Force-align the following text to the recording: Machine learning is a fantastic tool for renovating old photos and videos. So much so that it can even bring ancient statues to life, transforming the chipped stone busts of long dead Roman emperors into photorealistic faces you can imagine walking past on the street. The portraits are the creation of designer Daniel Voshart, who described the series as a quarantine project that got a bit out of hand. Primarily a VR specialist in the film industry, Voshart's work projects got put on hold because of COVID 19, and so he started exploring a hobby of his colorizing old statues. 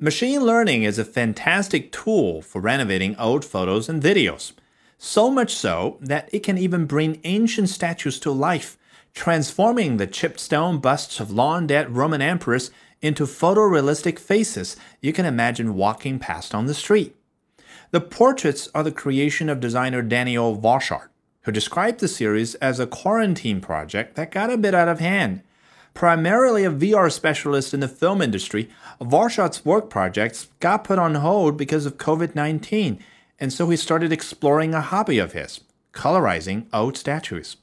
Machine 0.00 0.42
learning 0.42 0.84
is 0.84 0.96
a 0.96 1.04
fantastic 1.04 1.90
tool 1.90 2.40
for 2.40 2.60
renovating 2.60 3.16
old 3.16 3.44
photos 3.44 3.88
and 3.88 4.00
videos. 4.00 4.52
So 4.96 5.28
much 5.28 5.52
so 5.52 5.98
that 6.00 6.28
it 6.32 6.44
can 6.44 6.56
even 6.56 6.86
bring 6.86 7.20
ancient 7.24 7.68
statues 7.68 8.20
to 8.20 8.30
life, 8.30 8.78
transforming 9.12 9.96
the 9.96 10.06
chipped 10.06 10.38
stone 10.38 10.78
busts 10.78 11.18
of 11.18 11.32
long 11.32 11.66
dead 11.66 11.96
Roman 11.96 12.22
emperors 12.22 12.70
into 13.02 13.24
photorealistic 13.24 14.20
faces 14.20 14.76
you 15.00 15.12
can 15.12 15.26
imagine 15.26 15.74
walking 15.74 16.20
past 16.20 16.54
on 16.54 16.66
the 16.66 16.74
street. 16.74 17.16
The 17.90 18.00
portraits 18.00 18.68
are 18.76 18.84
the 18.84 18.92
creation 18.92 19.48
of 19.48 19.58
designer 19.58 20.02
Daniel 20.02 20.56
Voshart, 20.56 21.08
who 21.42 21.50
described 21.50 21.98
the 21.98 22.06
series 22.06 22.54
as 22.56 22.78
a 22.78 22.86
quarantine 22.86 23.60
project 23.60 24.14
that 24.14 24.30
got 24.30 24.48
a 24.48 24.56
bit 24.56 24.76
out 24.76 24.86
of 24.86 25.00
hand. 25.00 25.42
Primarily 25.98 26.64
a 26.64 26.70
VR 26.70 27.10
specialist 27.10 27.74
in 27.74 27.80
the 27.80 27.88
film 27.88 28.22
industry, 28.22 28.68
Voshart's 29.00 29.64
work 29.64 29.90
projects 29.90 30.46
got 30.60 30.84
put 30.84 30.96
on 30.96 31.16
hold 31.16 31.56
because 31.56 31.86
of 31.86 31.98
COVID 31.98 32.36
19, 32.36 33.02
and 33.40 33.52
so 33.52 33.68
he 33.68 33.76
started 33.76 34.12
exploring 34.12 34.74
a 34.74 34.80
hobby 34.80 35.18
of 35.18 35.32
his 35.32 35.58
colorizing 35.92 36.66
old 36.72 36.96
statues. 36.96 37.56